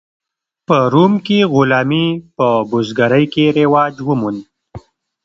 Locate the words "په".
0.67-0.77, 2.37-2.47